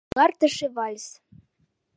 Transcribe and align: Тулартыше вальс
Тулартыше 0.09 0.67
вальс 0.75 1.05